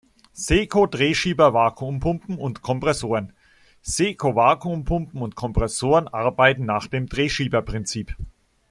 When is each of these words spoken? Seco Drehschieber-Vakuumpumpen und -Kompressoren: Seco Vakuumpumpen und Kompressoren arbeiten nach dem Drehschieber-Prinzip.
Seco 0.33 0.87
Drehschieber-Vakuumpumpen 0.87 2.39
und 2.39 2.61
-Kompressoren: 2.61 3.33
Seco 3.83 4.35
Vakuumpumpen 4.35 5.21
und 5.21 5.35
Kompressoren 5.35 6.07
arbeiten 6.07 6.65
nach 6.65 6.87
dem 6.87 7.05
Drehschieber-Prinzip. 7.05 8.15